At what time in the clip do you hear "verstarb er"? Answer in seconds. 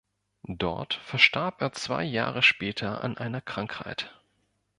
0.95-1.73